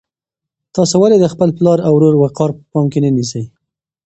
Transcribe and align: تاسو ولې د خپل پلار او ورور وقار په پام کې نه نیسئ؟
تاسو 0.75 0.95
ولې 1.01 1.17
د 1.19 1.25
خپل 1.33 1.49
پلار 1.57 1.79
او 1.87 1.91
ورور 1.95 2.15
وقار 2.17 2.49
په 2.57 2.61
پام 2.71 2.85
کې 2.91 2.99
نه 3.03 3.09
نیسئ؟ 3.15 3.43